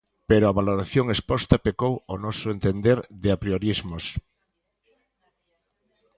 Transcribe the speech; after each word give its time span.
Pero 0.29 0.45
a 0.47 0.55
valoración 0.59 1.05
exposta 1.15 1.55
pecou, 1.65 1.93
ao 1.99 2.17
noso 2.25 2.47
entender, 2.55 2.97
de 3.21 3.29
apriorismos. 3.35 4.05